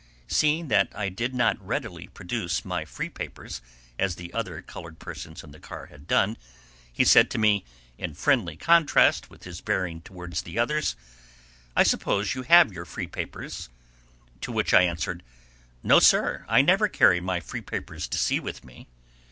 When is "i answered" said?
14.73-15.21